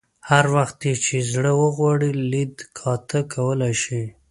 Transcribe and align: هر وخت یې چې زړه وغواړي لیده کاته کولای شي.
هر 0.29 0.45
وخت 0.55 0.77
یې 0.87 0.95
چې 1.05 1.15
زړه 1.31 1.51
وغواړي 1.61 2.11
لیده 2.31 2.63
کاته 2.77 3.19
کولای 3.33 3.73
شي. 3.83 4.03